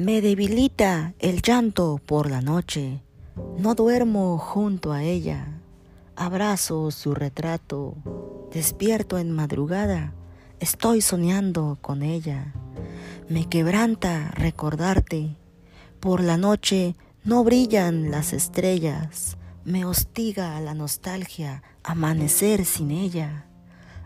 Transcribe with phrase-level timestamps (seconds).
[0.00, 3.02] Me debilita el llanto por la noche,
[3.58, 5.60] no duermo junto a ella,
[6.16, 7.96] abrazo su retrato,
[8.50, 10.14] despierto en madrugada,
[10.58, 12.54] estoy soñando con ella.
[13.28, 15.36] Me quebranta recordarte,
[16.00, 19.36] por la noche no brillan las estrellas,
[19.66, 23.44] me hostiga la nostalgia amanecer sin ella.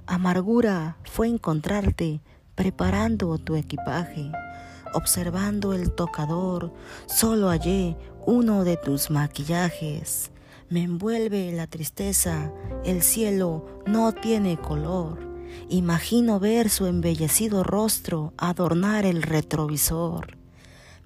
[0.07, 2.21] Amargura fue encontrarte
[2.57, 4.33] preparando tu equipaje
[4.95, 6.73] observando el tocador,
[7.07, 10.31] solo hallé uno de tus maquillajes.
[10.71, 12.51] Me envuelve la tristeza,
[12.85, 15.19] el cielo no tiene color.
[15.69, 20.39] Imagino ver su embellecido rostro adornar el retrovisor.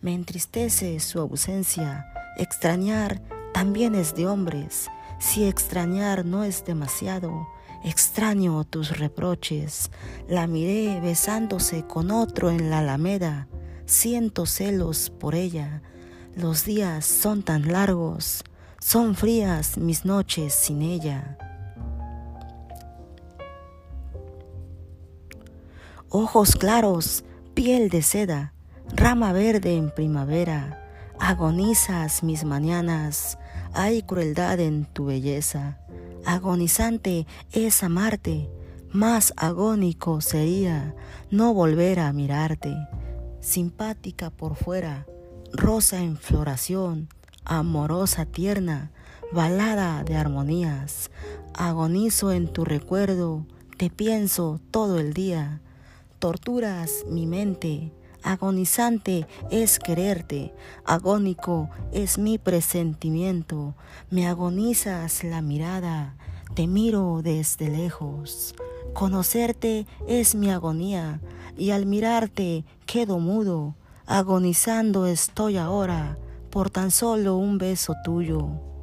[0.00, 2.06] Me entristece su ausencia,
[2.38, 3.20] extrañar
[3.52, 4.88] también es de hombres.
[5.18, 7.48] Si extrañar no es demasiado,
[7.84, 9.90] extraño tus reproches.
[10.28, 13.48] La miré besándose con otro en la alameda
[13.88, 15.82] siento celos por ella.
[16.36, 18.44] Los días son tan largos,
[18.78, 21.38] son frías mis noches sin ella.
[26.10, 28.54] Ojos claros, piel de seda,
[28.94, 30.86] rama verde en primavera,
[31.18, 33.38] agonizas mis mañanas,
[33.72, 35.78] hay crueldad en tu belleza.
[36.24, 38.50] Agonizante es amarte,
[38.92, 40.94] más agónico sería
[41.30, 42.76] no volver a mirarte
[43.40, 45.06] simpática por fuera,
[45.52, 47.08] rosa en floración,
[47.44, 48.90] amorosa tierna,
[49.32, 51.10] balada de armonías.
[51.54, 55.60] Agonizo en tu recuerdo, te pienso todo el día.
[56.18, 60.52] Torturas mi mente, agonizante es quererte,
[60.84, 63.74] agónico es mi presentimiento.
[64.10, 66.16] Me agonizas la mirada,
[66.54, 68.54] te miro desde lejos.
[68.94, 71.20] Conocerte es mi agonía,
[71.56, 73.74] y al mirarte quedo mudo,
[74.06, 76.16] agonizando estoy ahora
[76.50, 78.77] por tan solo un beso tuyo.